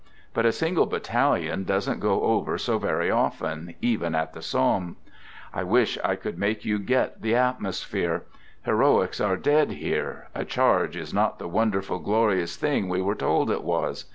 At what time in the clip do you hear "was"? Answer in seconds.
13.63-14.05